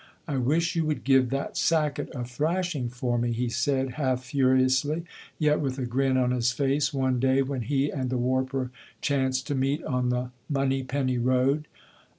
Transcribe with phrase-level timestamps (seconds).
[0.27, 5.03] "I wish you would give that sacket a thrashing for me," he said, half furiously,
[5.37, 9.45] yet with a grin on his face, one day when he and the warper chanced
[9.45, 11.67] to meet on the Monypenny road.